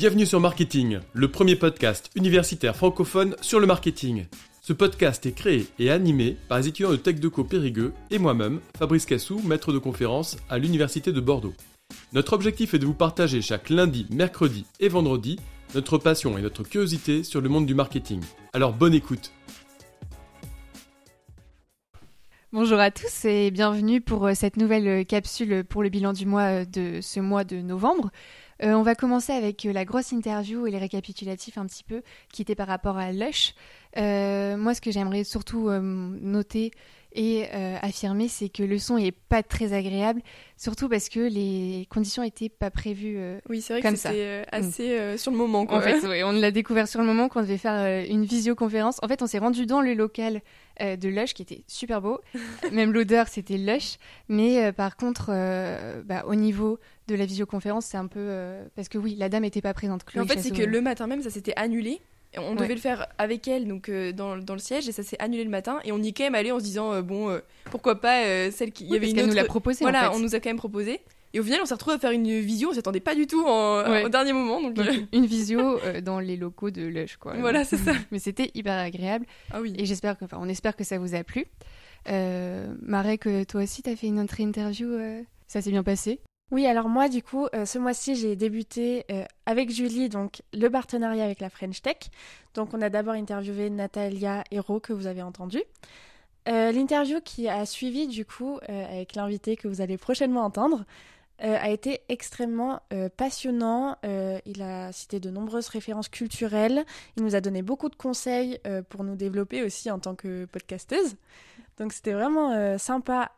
Bienvenue 0.00 0.24
sur 0.24 0.40
Marketing, 0.40 1.00
le 1.12 1.30
premier 1.30 1.56
podcast 1.56 2.10
universitaire 2.14 2.74
francophone 2.74 3.36
sur 3.42 3.60
le 3.60 3.66
marketing. 3.66 4.24
Ce 4.62 4.72
podcast 4.72 5.26
est 5.26 5.32
créé 5.32 5.66
et 5.78 5.90
animé 5.90 6.38
par 6.48 6.56
les 6.56 6.68
étudiants 6.68 6.90
de 6.90 6.96
TechDeco 6.96 7.44
Périgueux 7.44 7.92
et 8.10 8.18
moi-même, 8.18 8.60
Fabrice 8.78 9.04
Cassou, 9.04 9.42
maître 9.44 9.74
de 9.74 9.78
conférence 9.78 10.38
à 10.48 10.56
l'Université 10.56 11.12
de 11.12 11.20
Bordeaux. 11.20 11.52
Notre 12.14 12.32
objectif 12.32 12.72
est 12.72 12.78
de 12.78 12.86
vous 12.86 12.94
partager 12.94 13.42
chaque 13.42 13.68
lundi, 13.68 14.06
mercredi 14.08 14.64
et 14.80 14.88
vendredi 14.88 15.38
notre 15.74 15.98
passion 15.98 16.38
et 16.38 16.40
notre 16.40 16.62
curiosité 16.62 17.22
sur 17.22 17.42
le 17.42 17.50
monde 17.50 17.66
du 17.66 17.74
marketing. 17.74 18.22
Alors 18.54 18.72
bonne 18.72 18.94
écoute 18.94 19.34
Bonjour 22.52 22.80
à 22.80 22.90
tous 22.90 23.26
et 23.26 23.52
bienvenue 23.52 24.00
pour 24.00 24.26
euh, 24.26 24.34
cette 24.34 24.56
nouvelle 24.56 24.88
euh, 24.88 25.04
capsule 25.04 25.62
pour 25.62 25.84
le 25.84 25.88
bilan 25.88 26.12
du 26.12 26.26
mois 26.26 26.62
euh, 26.62 26.64
de 26.64 27.00
ce 27.00 27.20
mois 27.20 27.44
de 27.44 27.58
novembre. 27.60 28.10
On 28.62 28.82
va 28.82 28.94
commencer 28.94 29.32
avec 29.32 29.64
la 29.64 29.84
grosse 29.84 30.12
interview 30.12 30.66
et 30.66 30.70
les 30.70 30.78
récapitulatifs 30.78 31.58
un 31.58 31.66
petit 31.66 31.84
peu 31.84 32.02
qui 32.32 32.42
étaient 32.42 32.54
par 32.54 32.68
rapport 32.68 32.98
à 32.98 33.12
Lush. 33.12 33.54
moi, 33.96 34.74
ce 34.74 34.80
que 34.80 34.90
j'aimerais 34.90 35.24
surtout 35.24 35.70
noter 35.70 36.72
et 37.12 37.46
euh, 37.52 37.76
affirmer, 37.82 38.28
c'est 38.28 38.48
que 38.48 38.62
le 38.62 38.78
son 38.78 38.96
est 38.96 39.10
pas 39.10 39.42
très 39.42 39.72
agréable, 39.72 40.22
surtout 40.56 40.88
parce 40.88 41.08
que 41.08 41.20
les 41.20 41.86
conditions 41.90 42.22
étaient 42.22 42.48
pas 42.48 42.70
prévues 42.70 43.16
euh, 43.18 43.40
oui, 43.48 43.60
c'est 43.60 43.74
vrai 43.74 43.82
comme 43.82 43.94
que 43.94 43.98
c'était 43.98 44.14
euh, 44.14 44.44
assez 44.52 45.18
sur 45.18 45.32
le 45.32 45.36
moment. 45.36 45.66
En 45.68 45.80
fait, 45.80 46.04
on 46.24 46.32
l'a 46.32 46.50
découvert 46.50 46.86
sur 46.86 47.00
le 47.00 47.06
moment 47.06 47.28
qu'on 47.28 47.42
devait 47.42 47.58
faire 47.58 48.04
une 48.08 48.24
visioconférence. 48.24 48.98
En 49.02 49.08
fait, 49.08 49.22
on 49.22 49.26
s'est 49.26 49.38
rendu 49.38 49.66
dans 49.66 49.80
le 49.80 49.94
local 49.94 50.40
de 50.80 51.08
Lush 51.08 51.34
qui 51.34 51.42
était 51.42 51.64
super 51.66 52.00
beau. 52.00 52.20
Même 52.72 52.92
l'odeur, 52.92 53.28
c'était 53.28 53.58
Lush. 53.58 53.96
Mais 54.28 54.72
par 54.72 54.96
contre, 54.96 55.26
bah, 56.04 56.24
au 56.26 56.34
niveau 56.36 56.78
de 57.08 57.16
la 57.16 57.26
visioconférence, 57.26 57.86
c'est 57.86 57.98
un 57.98 58.06
peu 58.06 58.60
parce 58.76 58.88
que 58.88 58.98
oui, 58.98 59.16
la 59.18 59.28
dame 59.28 59.44
était 59.44 59.62
pas 59.62 59.74
présente. 59.74 60.04
en 60.16 60.26
fait, 60.26 60.38
c'est 60.38 60.52
que 60.52 60.62
le 60.62 60.80
matin 60.80 61.06
même, 61.06 61.22
ça 61.22 61.30
s'était 61.30 61.54
annulé. 61.56 62.00
On 62.38 62.54
devait 62.54 62.74
le 62.74 62.80
faire 62.80 63.08
avec 63.18 63.48
elle 63.48 63.66
donc 63.66 63.88
euh, 63.88 64.12
dans, 64.12 64.36
dans, 64.36 64.54
le 64.54 64.60
siège 64.60 64.88
et 64.88 64.92
ça 64.92 65.02
s'est 65.02 65.20
annulé 65.20 65.42
le 65.42 65.50
matin 65.50 65.80
et 65.84 65.90
on 65.90 65.98
y 65.98 66.08
est 66.08 66.12
quand 66.12 66.22
même 66.22 66.36
allé 66.36 66.52
en 66.52 66.60
se 66.60 66.64
disant 66.64 66.92
euh, 66.92 67.02
bon 67.02 67.28
euh, 67.28 67.40
pourquoi 67.64 68.00
pas 68.00 68.50
celle 68.52 68.70
qui 68.70 68.84
y 68.84 68.94
avait 68.94 69.10
une 69.10 69.18
autre... 69.18 69.28
nous 69.28 69.34
l'a 69.34 69.44
proposé 69.44 69.84
voilà 69.84 70.12
on 70.14 70.20
nous 70.20 70.36
a 70.36 70.40
quand 70.40 70.48
même 70.48 70.56
proposé 70.56 71.00
et 71.34 71.40
au 71.40 71.42
final 71.42 71.60
on 71.62 71.66
s'est 71.66 71.74
retrouvé 71.74 71.96
à 71.96 71.98
faire 71.98 72.12
une 72.12 72.38
visio 72.38 72.70
on 72.70 72.72
s'attendait 72.72 73.00
pas 73.00 73.16
du 73.16 73.26
tout 73.26 73.44
au 73.44 74.08
dernier 74.08 74.32
moment 74.32 74.60
donc, 74.70 74.86
une 75.12 75.26
visio 75.26 75.80
dans 76.02 76.20
les 76.20 76.36
locaux 76.36 76.70
de 76.70 76.82
Lush 76.82 77.16
quoi. 77.16 77.34
Voilà 77.38 77.64
c'est 77.64 77.78
ça. 77.78 77.92
Mais 78.12 78.18
c'était 78.20 78.50
hyper 78.54 78.78
agréable. 78.78 79.26
Ah 79.52 79.60
oui. 79.60 79.74
Et 79.76 79.84
j'espère 79.84 80.16
que 80.16 80.24
enfin 80.24 80.38
on 80.40 80.48
espère 80.48 80.76
que 80.76 80.84
ça 80.84 80.98
vous 80.98 81.14
a 81.16 81.24
plu. 81.24 81.46
Marek 82.06 83.26
toi 83.48 83.62
aussi 83.62 83.82
t'as 83.82 83.96
fait 83.96 84.06
une 84.06 84.20
autre 84.20 84.38
interview 84.40 84.88
ça 85.48 85.60
s'est 85.60 85.70
bien 85.70 85.82
passé? 85.82 86.20
Oui, 86.50 86.66
alors 86.66 86.88
moi, 86.88 87.08
du 87.08 87.22
coup, 87.22 87.46
euh, 87.54 87.64
ce 87.64 87.78
mois-ci, 87.78 88.16
j'ai 88.16 88.34
débuté 88.34 89.04
euh, 89.12 89.24
avec 89.46 89.70
Julie, 89.70 90.08
donc 90.08 90.42
le 90.52 90.68
partenariat 90.68 91.24
avec 91.24 91.40
la 91.40 91.48
French 91.48 91.80
Tech. 91.80 92.10
Donc, 92.54 92.74
on 92.74 92.82
a 92.82 92.90
d'abord 92.90 93.14
interviewé 93.14 93.70
Natalia 93.70 94.42
Hérault, 94.50 94.80
que 94.80 94.92
vous 94.92 95.06
avez 95.06 95.22
entendu. 95.22 95.62
Euh, 96.48 96.72
l'interview 96.72 97.20
qui 97.20 97.48
a 97.48 97.64
suivi, 97.66 98.08
du 98.08 98.24
coup, 98.24 98.58
avec 98.66 99.14
l'invité 99.14 99.56
que 99.56 99.68
vous 99.68 99.80
allez 99.80 99.96
prochainement 99.96 100.44
entendre, 100.44 100.84
a 101.42 101.70
été 101.70 102.02
extrêmement 102.10 102.82
passionnant. 103.16 103.96
il 104.02 104.60
a 104.60 104.92
cité 104.92 105.20
de 105.20 105.30
nombreuses 105.30 105.68
références 105.68 106.10
culturelles. 106.10 106.84
Il 107.16 107.22
nous 107.22 107.34
a 107.34 107.40
donné 107.40 107.62
beaucoup 107.62 107.88
de 107.88 107.96
conseils 107.96 108.60
pour 108.90 109.04
nous 109.04 109.16
développer 109.16 109.62
aussi 109.62 109.90
en 109.90 109.98
tant 109.98 110.14
que 110.14 110.44
podcasteuse. 110.44 111.16
Donc, 111.78 111.94
c'était 111.94 112.12
vraiment 112.12 112.76
sympa 112.76 113.30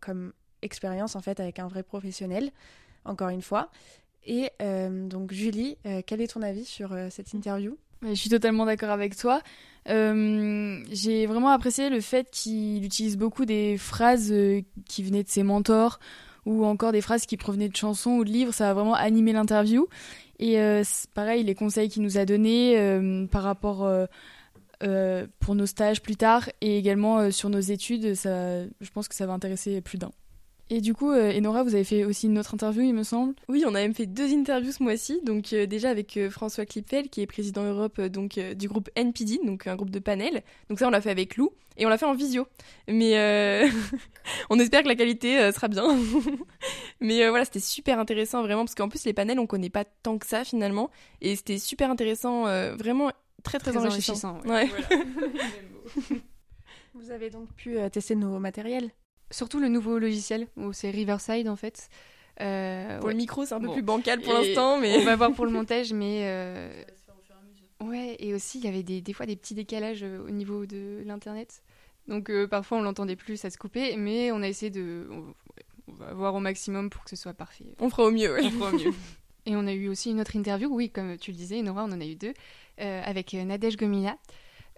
comme 0.00 0.34
expérience 0.62 1.16
en 1.16 1.20
fait 1.20 1.40
avec 1.40 1.58
un 1.58 1.68
vrai 1.68 1.82
professionnel, 1.82 2.50
encore 3.04 3.28
une 3.28 3.42
fois. 3.42 3.70
Et 4.24 4.50
euh, 4.60 5.06
donc 5.08 5.32
Julie, 5.32 5.78
euh, 5.86 6.02
quel 6.06 6.20
est 6.20 6.32
ton 6.32 6.42
avis 6.42 6.64
sur 6.64 6.92
euh, 6.92 7.08
cette 7.10 7.32
interview? 7.32 7.76
Je 8.02 8.14
suis 8.14 8.30
totalement 8.30 8.64
d'accord 8.64 8.90
avec 8.90 9.16
toi. 9.16 9.42
J'ai 9.86 11.26
vraiment 11.26 11.50
apprécié 11.50 11.90
le 11.90 12.00
fait 12.00 12.30
qu'il 12.30 12.84
utilise 12.84 13.18
beaucoup 13.18 13.44
des 13.44 13.76
phrases 13.76 14.32
qui 14.88 15.02
venaient 15.02 15.22
de 15.22 15.28
ses 15.28 15.42
mentors 15.42 16.00
ou 16.46 16.64
encore 16.64 16.92
des 16.92 17.02
phrases 17.02 17.26
qui 17.26 17.36
provenaient 17.36 17.68
de 17.68 17.76
chansons 17.76 18.12
ou 18.12 18.24
de 18.24 18.30
livres. 18.30 18.54
Ça 18.54 18.70
a 18.70 18.74
vraiment 18.74 18.94
animé 18.94 19.32
l'interview. 19.34 19.86
Et 20.38 20.58
pareil, 21.12 21.42
les 21.44 21.54
conseils 21.54 21.90
qu'il 21.90 22.02
nous 22.02 22.16
a 22.16 22.24
donnés 22.24 23.26
par 23.30 23.42
rapport... 23.42 23.86
pour 25.40 25.54
nos 25.54 25.66
stages 25.66 26.00
plus 26.00 26.16
tard 26.16 26.48
et 26.62 26.78
également 26.78 27.30
sur 27.30 27.50
nos 27.50 27.60
études, 27.60 28.14
ça, 28.14 28.64
je 28.64 28.90
pense 28.94 29.08
que 29.08 29.14
ça 29.14 29.26
va 29.26 29.34
intéresser 29.34 29.82
plus 29.82 29.98
d'un. 29.98 30.12
Et 30.72 30.80
du 30.80 30.94
coup, 30.94 31.10
euh, 31.10 31.36
Enora, 31.36 31.64
vous 31.64 31.74
avez 31.74 31.82
fait 31.82 32.04
aussi 32.04 32.26
une 32.26 32.38
autre 32.38 32.54
interview, 32.54 32.82
il 32.82 32.94
me 32.94 33.02
semble 33.02 33.34
Oui, 33.48 33.64
on 33.66 33.74
a 33.74 33.80
même 33.80 33.92
fait 33.92 34.06
deux 34.06 34.32
interviews 34.32 34.70
ce 34.70 34.80
mois-ci. 34.84 35.20
Donc 35.24 35.52
euh, 35.52 35.66
déjà 35.66 35.90
avec 35.90 36.16
euh, 36.16 36.30
François 36.30 36.64
Klipfel, 36.64 37.08
qui 37.08 37.22
est 37.22 37.26
président 37.26 37.64
Europe 37.64 38.00
donc 38.02 38.38
du 38.38 38.68
groupe 38.68 38.88
NPD, 38.94 39.40
donc 39.44 39.66
un 39.66 39.74
groupe 39.74 39.90
de 39.90 39.98
panel. 39.98 40.44
Donc 40.68 40.78
ça, 40.78 40.86
on 40.86 40.90
l'a 40.90 41.00
fait 41.00 41.10
avec 41.10 41.36
Lou 41.36 41.50
et 41.76 41.86
on 41.86 41.88
l'a 41.88 41.98
fait 41.98 42.06
en 42.06 42.14
visio. 42.14 42.46
Mais 42.86 43.14
on 44.50 44.60
espère 44.60 44.84
que 44.84 44.88
la 44.88 44.94
qualité 44.94 45.50
sera 45.50 45.66
bien. 45.66 45.98
Mais 47.00 47.28
voilà, 47.28 47.44
c'était 47.44 47.58
super 47.58 47.98
intéressant 47.98 48.42
vraiment 48.42 48.64
parce 48.64 48.76
qu'en 48.76 48.88
plus 48.88 49.04
les 49.04 49.12
panels, 49.12 49.40
on 49.40 49.48
connaît 49.48 49.70
pas 49.70 49.84
tant 49.84 50.18
que 50.18 50.26
ça 50.26 50.44
finalement, 50.44 50.90
et 51.20 51.34
c'était 51.34 51.58
super 51.58 51.90
intéressant, 51.90 52.44
vraiment 52.76 53.10
très 53.42 53.58
très, 53.58 53.76
enrichissant. 53.76 54.38
Vous 56.94 57.10
avez 57.10 57.30
donc 57.30 57.52
pu 57.54 57.76
tester 57.90 58.14
nos 58.14 58.38
matériels 58.38 58.90
Surtout 59.30 59.60
le 59.60 59.68
nouveau 59.68 59.98
logiciel, 59.98 60.48
où 60.56 60.72
c'est 60.72 60.90
Riverside 60.90 61.48
en 61.48 61.56
fait. 61.56 61.88
Euh, 62.40 62.98
pour 62.98 63.08
le 63.08 63.14
micro, 63.14 63.44
c'est 63.44 63.54
un 63.54 63.60
peu 63.60 63.72
plus 63.72 63.82
bancal 63.82 64.20
pour 64.20 64.32
l'instant, 64.32 64.78
mais. 64.78 64.98
On 64.98 65.04
va 65.04 65.16
voir 65.16 65.32
pour 65.32 65.44
le 65.44 65.52
montage, 65.52 65.92
mais. 65.92 66.20
Euh... 66.30 66.84
Ouais, 67.82 68.16
et 68.18 68.34
aussi, 68.34 68.58
il 68.58 68.64
y 68.64 68.68
avait 68.68 68.82
des, 68.82 69.00
des, 69.00 69.14
fois 69.14 69.24
des 69.24 69.36
petits 69.36 69.54
décalages 69.54 70.02
euh, 70.02 70.22
au 70.26 70.30
niveau 70.30 70.66
de 70.66 71.02
l'internet. 71.06 71.62
Donc 72.08 72.28
euh, 72.28 72.46
parfois, 72.46 72.76
on 72.76 72.82
l'entendait 72.82 73.16
plus, 73.16 73.38
ça 73.38 73.48
se 73.48 73.56
coupait, 73.56 73.96
mais 73.96 74.30
on 74.32 74.42
a 74.42 74.48
essayé 74.48 74.70
de. 74.70 75.08
On 75.88 75.92
va 75.94 76.12
voir 76.12 76.34
au 76.34 76.40
maximum 76.40 76.90
pour 76.90 77.04
que 77.04 77.10
ce 77.10 77.16
soit 77.16 77.32
parfait. 77.32 77.64
On 77.78 77.88
fera 77.88 78.04
au 78.04 78.10
mieux, 78.10 78.36
On 78.38 78.50
fera 78.50 78.70
au 78.70 78.78
mieux. 78.78 78.92
et 79.46 79.56
on 79.56 79.66
a 79.66 79.72
eu 79.72 79.88
aussi 79.88 80.10
une 80.10 80.20
autre 80.20 80.36
interview, 80.36 80.68
oui, 80.70 80.90
comme 80.90 81.16
tu 81.16 81.30
le 81.30 81.38
disais, 81.38 81.62
Nora, 81.62 81.84
on 81.84 81.92
en 81.92 82.00
a 82.00 82.04
eu 82.04 82.16
deux, 82.16 82.34
avec 82.78 83.32
Nadège 83.32 83.78
Gomina. 83.78 84.18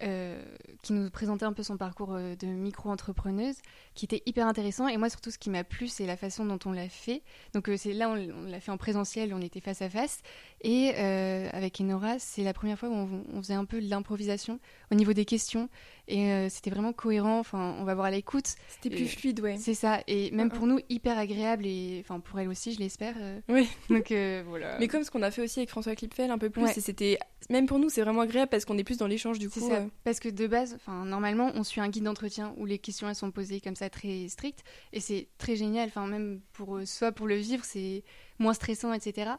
Euh, 0.02 0.42
qui 0.82 0.94
nous 0.94 1.10
présentait 1.10 1.44
un 1.44 1.52
peu 1.52 1.62
son 1.62 1.76
parcours 1.76 2.14
euh, 2.14 2.34
de 2.34 2.46
micro-entrepreneuse, 2.48 3.54
qui 3.94 4.04
était 4.04 4.20
hyper 4.26 4.48
intéressant. 4.48 4.88
Et 4.88 4.96
moi, 4.96 5.08
surtout, 5.08 5.30
ce 5.30 5.38
qui 5.38 5.48
m'a 5.48 5.62
plu, 5.62 5.86
c'est 5.86 6.06
la 6.06 6.16
façon 6.16 6.44
dont 6.44 6.58
on 6.64 6.72
l'a 6.72 6.88
fait. 6.88 7.22
Donc, 7.54 7.68
euh, 7.68 7.76
c'est 7.76 7.92
là, 7.92 8.08
on, 8.08 8.16
l'a 8.16 8.58
fait 8.58 8.72
en 8.72 8.76
présentiel, 8.78 9.32
on 9.32 9.40
était 9.40 9.60
face 9.60 9.80
à 9.80 9.88
face. 9.88 10.22
Et 10.62 10.90
avec 10.90 11.80
Enora, 11.80 12.18
c'est 12.18 12.42
la 12.42 12.52
première 12.52 12.78
fois 12.78 12.88
où 12.88 12.92
on, 12.92 13.42
faisait 13.42 13.54
un 13.54 13.64
peu 13.64 13.80
de 13.80 13.88
l'improvisation 13.88 14.60
au 14.90 14.94
niveau 14.94 15.12
des 15.12 15.24
questions. 15.24 15.68
Et 16.08 16.48
c'était 16.50 16.70
vraiment 16.70 16.92
cohérent. 16.92 17.38
Enfin, 17.38 17.76
on 17.78 17.84
va 17.84 17.94
voir 17.94 18.06
à 18.06 18.10
l'écoute. 18.10 18.54
C'était 18.68 18.94
plus 18.94 19.08
fluide, 19.08 19.40
ouais. 19.40 19.56
C'est 19.58 19.74
ça. 19.74 20.00
Et 20.06 20.30
même 20.30 20.50
pour 20.50 20.66
nous, 20.66 20.78
hyper 20.88 21.18
agréable. 21.18 21.66
Et 21.66 21.98
enfin, 22.04 22.20
pour 22.20 22.38
elle 22.38 22.48
aussi, 22.48 22.72
je 22.74 22.78
l'espère. 22.78 23.14
Oui. 23.48 23.68
Donc, 23.88 24.12
voilà. 24.46 24.78
Mais 24.78 24.88
comme 24.88 25.02
ce 25.02 25.10
qu'on 25.10 25.22
a 25.22 25.30
fait 25.30 25.42
aussi 25.42 25.60
avec 25.60 25.70
François 25.70 25.96
Clipfel, 25.96 26.30
un 26.30 26.38
peu 26.38 26.50
plus, 26.50 26.66
c'était 26.78 27.18
même 27.50 27.66
pour 27.66 27.78
nous, 27.78 27.88
c'est 27.88 28.02
vraiment 28.02 28.20
agréable 28.20 28.50
parce 28.50 28.64
qu'on 28.64 28.78
est 28.78 28.84
plus 28.84 28.98
dans 28.98 29.06
l'échange 29.06 29.38
du 29.38 29.48
coup. 29.48 29.60
Ça. 29.60 29.74
Euh. 29.74 29.86
Parce 30.04 30.20
que 30.20 30.28
de 30.28 30.46
base, 30.46 30.74
enfin 30.74 31.04
normalement, 31.04 31.50
on 31.54 31.64
suit 31.64 31.80
un 31.80 31.88
guide 31.88 32.04
d'entretien 32.04 32.54
où 32.56 32.66
les 32.66 32.78
questions 32.78 33.08
elles 33.08 33.14
sont 33.14 33.30
posées 33.30 33.60
comme 33.60 33.76
ça 33.76 33.90
très 33.90 34.28
strictes 34.28 34.64
et 34.92 35.00
c'est 35.00 35.28
très 35.38 35.56
génial. 35.56 35.88
Enfin 35.88 36.06
même 36.06 36.40
pour 36.52 36.76
euh, 36.76 36.86
soit 36.86 37.12
pour 37.12 37.26
le 37.26 37.36
vivre, 37.36 37.64
c'est 37.64 38.04
moins 38.38 38.54
stressant, 38.54 38.92
etc. 38.92 39.32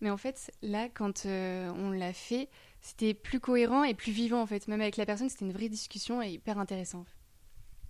Mais 0.00 0.10
en 0.10 0.16
fait, 0.16 0.52
là, 0.62 0.88
quand 0.88 1.26
euh, 1.26 1.70
on 1.76 1.90
l'a 1.90 2.12
fait, 2.12 2.48
c'était 2.80 3.14
plus 3.14 3.40
cohérent 3.40 3.84
et 3.84 3.94
plus 3.94 4.12
vivant 4.12 4.40
en 4.40 4.46
fait. 4.46 4.68
Même 4.68 4.80
avec 4.80 4.96
la 4.96 5.06
personne, 5.06 5.28
c'était 5.28 5.44
une 5.44 5.52
vraie 5.52 5.68
discussion 5.68 6.22
et 6.22 6.30
hyper 6.30 6.58
intéressant. 6.58 7.04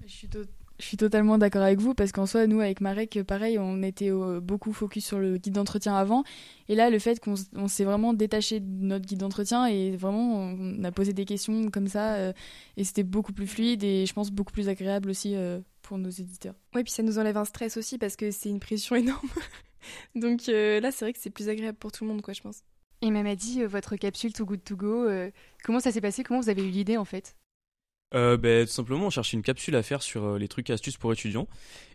Je 0.05 0.13
suis 0.13 0.29
je 0.79 0.85
suis 0.87 0.97
totalement 0.97 1.39
d'accord 1.39 1.63
avec 1.63 1.81
vous 1.81 1.93
parce 1.93 2.13
qu'en 2.13 2.27
soi, 2.27 2.47
nous, 2.47 2.61
avec 2.61 2.81
Marek, 2.81 3.21
pareil, 3.27 3.59
on 3.59 3.83
était 3.83 4.13
euh, 4.13 4.41
beaucoup 4.41 4.73
focus 4.73 5.05
sur 5.05 5.19
le 5.19 5.37
guide 5.37 5.55
d'entretien 5.55 5.97
avant. 5.97 6.23
Et 6.69 6.77
là, 6.77 6.89
le 6.89 7.01
fait 7.01 7.19
qu'on 7.19 7.67
s'est 7.67 7.85
vraiment 7.85 8.15
détaché 8.15 8.61
de 8.61 8.85
notre 8.85 9.05
guide 9.05 9.19
d'entretien 9.19 9.67
et 9.67 9.97
vraiment, 9.97 10.55
on 10.57 10.85
a 10.85 10.93
posé 10.93 11.13
des 11.13 11.25
questions 11.25 11.69
comme 11.71 11.89
ça 11.89 12.15
euh, 12.15 12.33
et 12.77 12.85
c'était 12.85 13.03
beaucoup 13.03 13.33
plus 13.33 13.49
fluide 13.49 13.83
et 13.83 14.07
je 14.07 14.13
pense 14.13 14.31
beaucoup 14.31 14.53
plus 14.53 14.69
agréable 14.69 15.11
aussi 15.11 15.35
euh, 15.35 15.59
pour 15.83 15.99
nos 15.99 16.11
éditeurs. 16.11 16.55
Oui, 16.77 16.85
puis 16.85 16.93
ça 16.93 17.03
nous 17.03 17.19
enlève 17.19 17.37
un 17.37 17.45
stress 17.45 17.77
aussi 17.77 17.99
parce 17.99 18.15
que 18.15 18.31
c'est 18.31 18.49
une 18.49 18.61
pression 18.61 18.95
énorme. 18.97 19.29
Donc 20.15 20.47
là, 20.47 20.91
c'est 20.91 21.05
vrai 21.05 21.13
que 21.13 21.19
c'est 21.21 21.31
plus 21.31 21.49
agréable 21.49 21.79
pour 21.79 21.93
tout 21.93 22.05
le 22.05 22.11
monde, 22.11 22.23
quoi, 22.23 22.35
je 22.35 22.43
pense. 22.43 22.63
Et 23.01 23.11
même 23.11 23.27
a 23.27 23.37
dit, 23.37 23.65
votre 23.65 23.97
capsule 23.97 24.33
Too 24.33 24.45
Good 24.45 24.65
To 24.65 24.77
Go, 24.77 25.09
comment 25.63 25.81
ça 25.81 25.93
s'est 25.93 26.01
passé? 26.01 26.25
Comment 26.25 26.41
vous 26.41 26.51
avez 26.51 26.63
eu 26.63 26.71
l'idée 26.71 26.97
en 26.97 27.05
fait? 27.05 27.37
Euh, 28.15 28.37
ben, 28.39 28.67
Tout 28.67 28.73
simplement, 28.73 29.07
on 29.07 29.11
cherchait 29.11 29.37
une 29.37 29.43
capsule 29.43 29.77
à 29.77 29.83
faire 29.83 30.03
sur 30.03 30.25
euh, 30.25 30.39
les 30.39 30.49
trucs 30.49 30.71
et 30.71 30.73
astuces 30.73 30.97
pour 30.97 31.13
étudiants. 31.13 31.47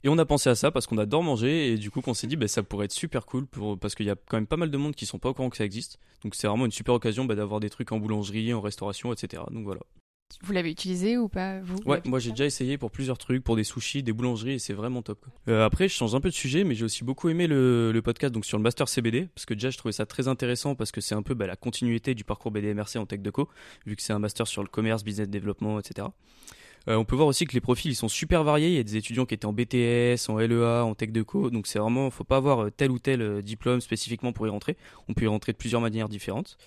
Et 0.03 0.09
on 0.09 0.18
a 0.18 0.25
pensé 0.25 0.50
à 0.50 0.56
ça 0.56 0.71
parce 0.71 0.85
qu'on 0.85 0.97
adore 0.97 1.24
manger 1.24 1.71
et 1.71 1.77
du 1.77 1.89
coup 1.89 2.01
qu'on 2.01 2.13
s'est 2.13 2.27
dit 2.27 2.35
ben, 2.35 2.47
ça 2.47 2.62
pourrait 2.62 2.85
être 2.85 2.91
super 2.91 3.25
cool 3.25 3.47
pour, 3.47 3.80
parce 3.80 3.95
qu'il 3.95 4.06
y 4.06 4.12
a 4.12 4.15
quand 4.15 4.38
même 4.38 4.47
pas 4.47 4.57
mal 4.57 4.69
de 4.69 4.77
monde 4.77 4.95
qui 4.95 5.06
sont 5.06 5.19
pas 5.19 5.29
au 5.29 5.33
courant 5.33 5.50
que 5.50 5.57
ça 5.57 5.65
existe. 5.65 6.00
Donc 6.24 6.36
c'est 6.36 6.47
vraiment 6.47 6.65
une 6.65 6.71
super 6.71 6.94
occasion 6.94 7.25
ben, 7.25 7.36
d'avoir 7.36 7.59
des 7.59 7.69
trucs 7.69 7.91
en 7.91 8.00
boulangerie, 8.00 8.53
en 8.53 8.62
restauration, 8.62 9.12
etc. 9.12 9.44
Donc 9.51 9.63
voilà. 9.65 9.81
Vous 10.42 10.52
l'avez 10.52 10.72
utilisé 10.72 11.18
ou 11.18 11.30
pas 11.30 11.62
vous 11.62 11.78
Ouais, 11.86 12.02
moi 12.06 12.20
j'ai 12.20 12.31
déjà 12.31 12.46
essayé 12.46 12.78
pour 12.78 12.92
plusieurs 12.92 13.18
trucs, 13.18 13.44
pour 13.44 13.56
des 13.56 13.64
sushis, 13.64 14.04
des 14.04 14.12
boulangeries, 14.12 14.54
et 14.54 14.60
c'est 14.60 14.74
vraiment 14.74 15.02
top. 15.02 15.25
Euh, 15.48 15.66
après, 15.66 15.88
je 15.88 15.94
change 15.94 16.16
un 16.16 16.20
peu 16.20 16.30
de 16.30 16.34
sujet, 16.34 16.64
mais 16.64 16.75
j'ai 16.75 16.84
aussi 16.84 17.04
beaucoup 17.04 17.30
aimé 17.30 17.48
le, 17.48 17.92
le, 17.92 18.02
podcast 18.02 18.34
donc 18.34 18.46
sur 18.46 18.58
le 18.58 18.64
master 18.64 18.90
CBD, 18.90 19.30
parce 19.34 19.46
que 19.46 19.54
déjà 19.54 19.70
je 19.70 19.78
trouvais 19.78 19.94
ça 19.94 20.06
très 20.06 20.28
intéressant, 20.28 20.75
parce 20.75 20.92
que 20.92 21.02
c'est 21.02 21.16
un 21.16 21.22
peu 21.22 21.34
bah, 21.34 21.48
la 21.48 21.56
continuité 21.56 22.14
du 22.14 22.24
parcours 22.24 22.52
BDMRC 22.52 22.98
en 22.98 23.06
Tech 23.06 23.22
Deco, 23.22 23.48
vu 23.86 23.96
que 23.96 24.02
c'est 24.02 24.14
un 24.14 24.20
master 24.20 24.48
sur 24.48 24.64
le 24.64 24.68
commerce, 24.68 25.04
business 25.04 25.30
développement, 25.30 25.80
etc. 25.80 26.08
Euh, 26.90 26.96
on 26.96 27.06
peut 27.06 27.16
voir 27.16 27.30
aussi 27.30 27.46
que 27.46 27.54
les 27.54 27.62
profils 27.62 27.90
ils 27.90 27.96
sont 27.96 28.10
super 28.10 28.44
variés. 28.44 28.68
Il 28.68 28.75
y 28.75 28.80
a 28.80 28.84
des 28.84 28.98
étudiants 28.98 29.25
qui 29.25 29.36
étaient 29.36 29.46
en 29.46 29.54
BTS, 29.54 30.30
en 30.30 30.38
LEA, 30.38 30.84
en 30.84 30.94
Tech 30.96 31.12
Deco, 31.12 31.52
donc 31.52 31.68
c'est 31.68 31.80
vraiment, 31.80 32.10
faut 32.10 32.25
pas 32.25 32.38
avoir 32.38 32.70
tel 32.75 32.92
ou 32.92 33.00
tel 33.00 33.42
diplôme 33.42 33.80
spécifiquement 33.80 34.34
pour 34.34 34.46
y 34.46 34.50
rentrer. 34.50 34.75
On 35.08 35.14
peut 35.14 35.24
y 35.24 35.28
rentrer 35.28 35.54
de 35.54 35.58
plusieurs 35.58 35.80
manières 35.80 36.10
différentes. 36.10 36.58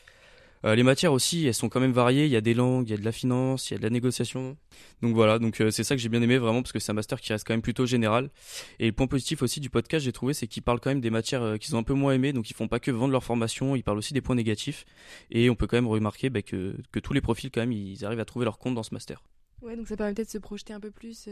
Euh, 0.65 0.75
les 0.75 0.83
matières 0.83 1.13
aussi, 1.13 1.47
elles 1.47 1.55
sont 1.55 1.69
quand 1.69 1.81
même 1.81 1.93
variées. 1.93 2.25
Il 2.25 2.31
y 2.31 2.37
a 2.37 2.41
des 2.41 2.55
langues, 2.55 2.89
il 2.89 2.93
y 2.93 2.95
a 2.95 2.99
de 2.99 3.05
la 3.05 3.13
finance, 3.13 3.71
il 3.71 3.75
y 3.75 3.77
a 3.77 3.79
de 3.79 3.83
la 3.83 3.91
négociation. 3.91 4.57
Donc 5.03 5.15
voilà, 5.15 5.39
donc 5.39 5.61
euh, 5.61 5.71
c'est 5.71 5.85
ça 5.85 5.95
que 5.95 6.01
j'ai 6.01 6.09
bien 6.09 6.23
aimé 6.23 6.39
vraiment 6.39 6.63
parce 6.63 6.73
que 6.73 6.79
c'est 6.79 6.91
un 6.91 6.95
master 6.95 7.21
qui 7.21 7.33
reste 7.33 7.47
quand 7.47 7.53
même 7.53 7.63
plutôt 7.63 7.87
général. 7.87 8.31
Et 8.79 8.87
le 8.87 8.93
point 8.93 9.07
positif 9.07 9.43
aussi 9.43 9.61
du 9.61 9.71
podcast, 9.71 10.05
j'ai 10.05 10.13
trouvé, 10.13 10.35
c'est 10.35 10.47
qu'ils 10.47 10.63
parlent 10.63 10.81
quand 10.81 10.91
même 10.91 11.01
des 11.01 11.11
matières 11.11 11.43
euh, 11.43 11.57
qu'ils 11.57 11.77
ont 11.77 11.79
un 11.79 11.85
peu 11.85 11.95
moins 11.95 12.13
aimées. 12.13 12.33
Donc 12.33 12.51
ils 12.51 12.55
font 12.55 12.69
pas 12.69 12.81
que 12.81 12.91
vendre 12.91 13.13
leur 13.13 13.25
formation, 13.25 13.77
ils 13.77 13.83
parlent 13.83 13.99
aussi 13.99 14.15
des 14.15 14.21
points 14.21 14.37
négatifs. 14.37 14.85
Et 15.31 15.51
on 15.51 15.55
peut 15.55 15.67
quand 15.67 15.77
même 15.77 15.89
remarquer 15.89 16.31
bah, 16.31 16.43
que, 16.43 16.77
que 16.93 17.01
tous 17.01 17.13
les 17.13 17.21
profils 17.21 17.51
quand 17.51 17.61
même, 17.61 17.73
ils 17.73 18.05
arrivent 18.05 18.21
à 18.21 18.25
trouver 18.25 18.45
leur 18.45 18.59
compte 18.59 18.75
dans 18.75 18.83
ce 18.83 18.95
master. 18.95 19.23
Ouais, 19.63 19.77
donc 19.77 19.89
ça 19.89 19.97
permet 19.97 20.15
peut-être 20.15 20.29
de 20.29 20.33
se 20.33 20.39
projeter 20.39 20.73
un 20.73 20.81
peu 20.81 20.91
plus. 20.91 21.29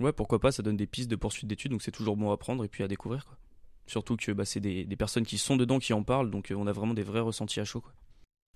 Ouais, 0.00 0.12
pourquoi 0.12 0.40
pas, 0.40 0.52
ça 0.52 0.62
donne 0.62 0.76
des 0.76 0.86
pistes 0.86 1.10
de 1.10 1.16
poursuite 1.16 1.46
d'études, 1.46 1.72
donc 1.72 1.82
c'est 1.82 1.90
toujours 1.90 2.16
bon 2.16 2.30
à 2.30 2.34
apprendre 2.34 2.64
et 2.64 2.68
puis 2.68 2.82
à 2.82 2.88
découvrir. 2.88 3.24
Quoi. 3.24 3.36
Surtout 3.86 4.16
que 4.16 4.32
bah, 4.32 4.44
c'est 4.44 4.60
des, 4.60 4.84
des, 4.84 4.96
personnes 4.96 5.26
qui 5.26 5.38
sont 5.38 5.56
dedans 5.56 5.78
qui 5.78 5.92
en 5.92 6.02
parlent, 6.02 6.30
donc 6.30 6.52
on 6.56 6.66
a 6.66 6.72
vraiment 6.72 6.94
des 6.94 7.02
vrais 7.02 7.20
ressentis 7.20 7.60
à 7.60 7.64
chaud. 7.64 7.80
Quoi. 7.80 7.92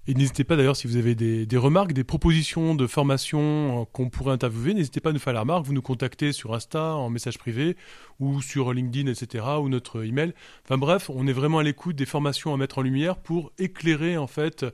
Et 0.09 0.15
n'hésitez 0.15 0.45
pas 0.45 0.55
d'ailleurs 0.55 0.77
si 0.77 0.87
vous 0.87 0.97
avez 0.97 1.17
des, 1.17 1.47
des, 1.47 1.57
remarques, 1.57 1.93
des 1.93 2.05
propositions 2.05 2.77
de 2.77 2.87
formation 2.87 3.83
euh, 3.83 3.85
qu'on 3.93 4.09
pourrait 4.09 4.33
interviewer, 4.33 4.73
n'hésitez 4.73 5.01
pas 5.01 5.11
à 5.11 5.13
nous 5.13 5.19
faire 5.19 5.33
la 5.33 5.41
remarque, 5.41 5.67
vous 5.67 5.73
nous 5.73 5.83
contactez 5.83 6.31
sur 6.31 6.55
Insta 6.55 6.95
en 6.95 7.11
message 7.11 7.39
privé 7.39 7.77
ou 8.21 8.41
sur 8.41 8.73
LinkedIn, 8.73 9.11
etc. 9.11 9.45
ou 9.61 9.69
notre 9.69 10.05
email. 10.05 10.33
Enfin 10.65 10.79
bref, 10.79 11.11
on 11.11 11.27
est 11.27 11.33
vraiment 11.33 11.59
à 11.59 11.65
l'écoute 11.65 11.97
des 11.97 12.07
formations 12.07 12.55
à 12.55 12.57
mettre 12.57 12.79
en 12.79 12.83
lumière 12.83 13.17
pour 13.17 13.51
éclairer 13.59 14.17
en 14.17 14.29
fait 14.29 14.65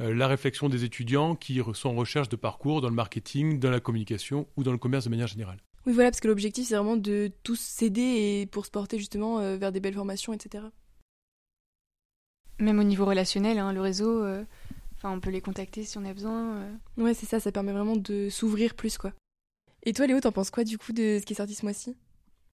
euh, 0.00 0.14
la 0.14 0.26
réflexion 0.26 0.70
des 0.70 0.84
étudiants 0.84 1.34
qui 1.34 1.60
sont 1.74 1.90
en 1.90 1.94
recherche 1.94 2.30
de 2.30 2.36
parcours 2.36 2.80
dans 2.80 2.88
le 2.88 2.94
marketing, 2.94 3.60
dans 3.60 3.70
la 3.70 3.80
communication 3.80 4.46
ou 4.56 4.62
dans 4.62 4.72
le 4.72 4.78
commerce 4.78 5.04
de 5.04 5.10
manière 5.10 5.26
générale. 5.26 5.58
Oui 5.84 5.92
voilà, 5.92 6.10
parce 6.10 6.20
que 6.20 6.28
l'objectif 6.28 6.66
c'est 6.66 6.76
vraiment 6.76 6.96
de 6.96 7.30
tous 7.42 7.60
s'aider 7.60 8.40
et 8.40 8.46
pour 8.46 8.64
se 8.64 8.70
porter 8.70 8.96
justement 8.96 9.38
euh, 9.40 9.58
vers 9.58 9.70
des 9.70 9.80
belles 9.80 9.94
formations, 9.94 10.32
etc. 10.32 10.64
Même 12.58 12.78
au 12.78 12.84
niveau 12.84 13.04
relationnel, 13.04 13.58
hein, 13.58 13.74
le 13.74 13.82
réseau... 13.82 14.24
Enfin, 14.98 15.12
on 15.12 15.20
peut 15.20 15.30
les 15.30 15.40
contacter 15.40 15.84
si 15.84 15.96
on 15.96 16.04
a 16.04 16.12
besoin. 16.12 16.56
Euh. 16.56 16.74
Ouais, 16.96 17.14
c'est 17.14 17.26
ça, 17.26 17.38
ça 17.38 17.52
permet 17.52 17.72
vraiment 17.72 17.96
de 17.96 18.28
s'ouvrir 18.30 18.74
plus, 18.74 18.98
quoi. 18.98 19.12
Et 19.84 19.92
toi, 19.92 20.06
Léo, 20.06 20.20
t'en 20.20 20.32
penses 20.32 20.50
quoi 20.50 20.64
du 20.64 20.76
coup 20.76 20.92
de 20.92 21.18
ce 21.20 21.24
qui 21.24 21.34
est 21.34 21.36
sorti 21.36 21.54
ce 21.54 21.64
mois-ci? 21.64 21.96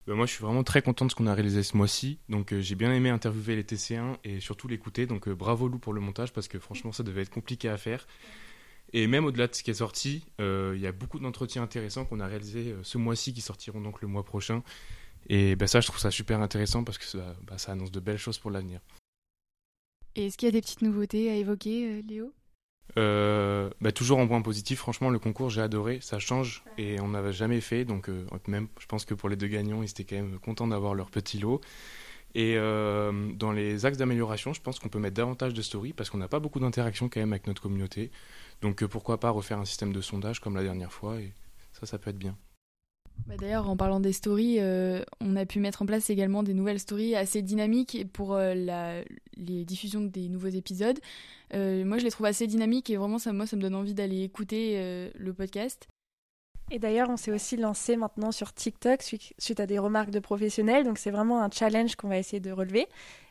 Bah, 0.07 0.15
Moi, 0.15 0.27
je 0.27 0.33
suis 0.33 0.45
vraiment 0.45 0.63
très 0.63 0.83
content 0.83 1.07
de 1.07 1.11
ce 1.11 1.17
qu'on 1.17 1.27
a 1.27 1.33
réalisé 1.33 1.63
ce 1.63 1.75
mois-ci. 1.75 2.19
Donc, 2.29 2.53
euh, 2.53 2.61
j'ai 2.61 2.75
bien 2.75 2.93
aimé 2.93 3.09
interviewer 3.09 3.57
les 3.57 3.65
TC1 3.65 4.19
et 4.25 4.41
surtout 4.41 4.69
l'écouter. 4.69 5.07
Donc, 5.07 5.27
euh, 5.27 5.35
bravo 5.35 5.69
Lou 5.69 5.79
pour 5.79 5.95
le 5.95 6.03
montage 6.03 6.35
parce 6.35 6.47
que 6.47 6.59
franchement, 6.59 6.93
ça 6.93 7.03
devait 7.03 7.23
être 7.23 7.31
compliqué 7.31 7.71
à 7.71 7.79
faire. 7.79 8.07
Et 8.93 9.07
même 9.07 9.25
au-delà 9.25 9.49
de 9.49 9.55
ce 9.55 9.63
qui 9.63 9.71
est 9.71 9.75
sorti, 9.75 10.25
il 10.39 10.79
y 10.79 10.87
a 10.87 10.93
beaucoup 10.93 11.19
d'entretiens 11.19 11.63
intéressants 11.63 12.05
qu'on 12.05 12.21
a 12.21 12.27
réalisés 12.27 12.77
ce 12.83 12.97
mois-ci 12.99 13.33
qui 13.33 13.41
sortiront 13.41 13.81
donc 13.81 14.03
le 14.03 14.07
mois 14.07 14.23
prochain. 14.23 14.63
Et 15.29 15.57
bah, 15.57 15.67
ça, 15.67 15.81
je 15.81 15.87
trouve 15.87 15.99
ça 15.99 16.13
super 16.13 16.41
intéressant 16.41 16.85
parce 16.85 16.99
que 16.99 17.05
ça, 17.05 17.35
bah, 17.43 17.59
ça 17.59 17.73
annonce 17.73 17.91
de 17.91 17.99
belles 17.99 18.19
choses 18.19 18.39
pour 18.39 18.53
l'avenir. 18.53 18.81
Et 20.17 20.27
est-ce 20.27 20.39
qu'il 20.39 20.47
y 20.47 20.49
a 20.49 20.53
des 20.53 20.61
petites 20.61 20.83
nouveautés 20.83 21.31
à 21.31 21.35
évoquer, 21.35 21.87
euh, 21.87 22.03
Léo? 22.09 22.33
Euh, 22.99 23.71
bah, 23.81 23.91
toujours 23.91 24.19
en 24.19 24.29
point 24.29 24.43
positif, 24.43 24.79
franchement, 24.79 25.11
le 25.11 25.19
concours, 25.19 25.51
j'ai 25.51 25.61
adoré, 25.61 25.99
ça 26.01 26.19
change 26.19 26.63
et 26.79 27.01
on 27.01 27.09
n'avait 27.09 27.33
jamais 27.33 27.61
fait. 27.61 27.85
Donc, 27.85 28.09
euh, 28.09 28.25
même, 28.47 28.69
je 28.79 28.87
pense 28.87 29.05
que 29.05 29.15
pour 29.15 29.29
les 29.29 29.37
deux 29.37 29.49
gagnants, 29.49 29.83
ils 29.83 29.91
étaient 29.91 30.05
quand 30.05 30.17
même 30.17 30.39
contents 30.39 30.69
d'avoir 30.69 30.95
leur 30.95 31.11
petit 31.11 31.39
lot. 31.39 31.61
Et 32.37 32.57
dans 32.57 33.53
les 33.53 33.87
axes 33.87 33.97
d'amélioration, 33.97 34.53
je 34.53 34.61
pense 34.61 34.81
qu'on 34.81 34.89
peut 34.89 34.99
mettre 34.99 35.15
davantage 35.15 35.55
de 35.55 35.63
stories 35.63 35.93
parce 35.93 36.11
qu'on 36.11 36.19
n'a 36.19 36.27
pas 36.27 36.41
beaucoup 36.41 36.59
d'interaction 36.59 37.09
quand 37.09 37.21
même 37.21 37.33
avec 37.33 37.47
notre 37.47 37.63
communauté. 37.63 38.11
Donc, 38.61 38.85
pourquoi 38.87 39.21
pas 39.21 39.31
refaire 39.31 39.61
un 39.61 39.65
système 39.65 39.93
de 39.93 40.01
sondage 40.01 40.41
comme 40.41 40.57
la 40.57 40.65
dernière 40.65 40.93
fois 40.93 41.21
et 41.21 41.33
ça, 41.73 41.87
ça 41.87 41.97
peut 41.97 42.11
être 42.11 42.19
bien. 42.19 42.37
Bah, 43.27 43.37
d'ailleurs, 43.39 43.69
en 43.69 43.77
parlant 43.77 44.01
des 44.01 44.13
stories, 44.13 44.59
euh, 44.61 45.03
on 45.21 45.37
a 45.37 45.47
pu 45.47 45.59
mettre 45.59 45.83
en 45.83 45.87
place 45.87 46.11
également 46.11 46.43
des 46.43 46.53
nouvelles 46.53 46.81
stories 46.81 47.15
assez 47.15 47.41
dynamiques 47.41 48.07
pour 48.13 48.35
euh, 48.35 48.55
la, 48.55 49.03
les 49.37 49.65
diffusions 49.65 50.01
des 50.01 50.29
nouveaux 50.29 50.49
épisodes. 50.49 50.99
Euh, 51.55 51.85
moi, 51.85 51.99
je 51.99 52.05
les 52.05 52.11
trouve 52.11 52.27
assez 52.27 52.47
dynamiques 52.47 52.91
et 52.91 52.97
vraiment, 52.97 53.19
ça, 53.19 53.33
moi, 53.33 53.47
ça 53.47 53.57
me 53.57 53.63
donne 53.63 53.75
envie 53.75 53.95
d'aller 53.95 54.23
écouter 54.23 55.11
le 55.15 55.35
podcast. 55.35 55.89
Et 56.71 56.79
d'ailleurs, 56.79 57.11
on 57.11 57.17
s'est 57.17 57.33
aussi 57.33 57.57
lancé 57.57 57.97
maintenant 57.97 58.33
sur 58.33 58.53
TikTok 58.53 59.03
suite 59.03 59.61
à 59.61 59.67
des 59.67 59.79
remarques 59.79 60.11
de 60.11 60.19
professionnels. 60.19 60.85
Donc, 60.85 60.99
c'est 60.99 61.11
vraiment 61.11 61.43
un 61.43 61.51
challenge 61.51 61.97
qu'on 61.97 62.09
va 62.09 62.19
essayer 62.19 62.41
de 62.41 62.51
relever. 62.51 62.87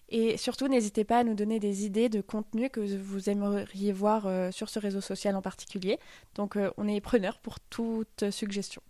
Et 0.10 0.38
surtout, 0.38 0.68
n'hésitez 0.68 1.04
pas 1.04 1.20
à 1.20 1.24
nous 1.24 1.34
donner 1.34 1.60
des 1.60 1.86
idées 1.86 2.10
de 2.10 2.22
contenu 2.22 2.70
que 2.70 2.80
vous 2.80 3.30
aimeriez 3.30 3.92
voir 3.92 4.54
sur 4.54 4.70
ce 4.70 4.78
réseau 4.78 5.02
social 5.02 5.36
en 5.36 5.42
particulier. 5.42 5.98
Donc, 6.36 6.58
on 6.78 6.88
est 6.88 7.02
preneur 7.02 7.40
pour 7.40 7.60
toute 7.60 8.30
suggestion 8.30 8.82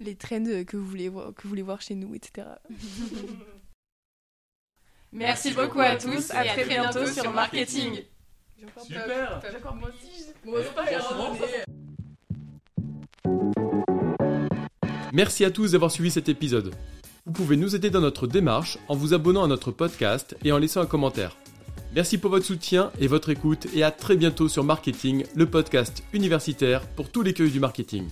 les 0.00 0.14
trends 0.14 0.64
que 0.64 0.76
vous 0.76 0.86
voulez 0.86 1.08
voir, 1.08 1.34
que 1.34 1.42
vous 1.42 1.48
voulez 1.48 1.62
voir 1.62 1.80
chez 1.80 1.94
nous, 1.94 2.14
etc. 2.14 2.46
Merci 5.12 5.52
beaucoup 5.52 5.80
à 5.80 5.96
tous 5.96 6.30
et 6.30 6.36
à 6.36 6.44
très 6.44 6.64
bientôt 6.64 7.06
sur 7.06 7.32
Marketing. 7.32 8.02
Super. 8.82 9.40
Merci 15.12 15.44
à 15.44 15.50
tous 15.50 15.72
d'avoir 15.72 15.90
suivi 15.90 16.10
cet 16.10 16.28
épisode. 16.28 16.74
Vous 17.26 17.32
pouvez 17.32 17.56
nous 17.56 17.74
aider 17.74 17.90
dans 17.90 18.00
notre 18.00 18.26
démarche 18.26 18.78
en 18.88 18.94
vous 18.94 19.14
abonnant 19.14 19.44
à 19.44 19.48
notre 19.48 19.70
podcast 19.70 20.36
et 20.44 20.52
en 20.52 20.58
laissant 20.58 20.80
un 20.80 20.86
commentaire. 20.86 21.36
Merci 21.94 22.18
pour 22.18 22.30
votre 22.30 22.44
soutien 22.44 22.92
et 22.98 23.06
votre 23.06 23.30
écoute 23.30 23.66
et 23.74 23.82
à 23.82 23.90
très 23.90 24.16
bientôt 24.16 24.48
sur 24.48 24.64
Marketing, 24.64 25.24
le 25.34 25.46
podcast 25.46 26.02
universitaire 26.12 26.86
pour 26.88 27.10
tous 27.10 27.22
les 27.22 27.32
cueils 27.32 27.50
du 27.50 27.60
marketing. 27.60 28.08